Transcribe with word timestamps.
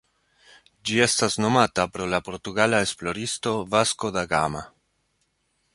Ĝi 0.89 0.95
estas 1.05 1.35
nomata 1.45 1.85
pro 1.97 2.07
la 2.15 2.21
portugala 2.31 2.81
esploristo 2.87 3.53
Vasco 3.75 4.13
da 4.19 4.25
Gama. 4.35 4.65